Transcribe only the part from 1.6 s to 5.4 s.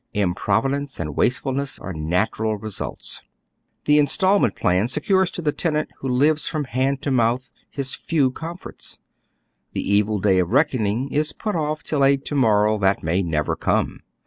are natural results. The instalment plan secures